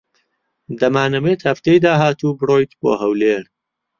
دەمانەوێت 0.79 1.39
هەفتەی 1.49 1.81
داهاتوو 1.85 2.37
بڕۆیت 2.39 2.71
بۆ 2.79 2.91
ھەولێر. 3.01 3.43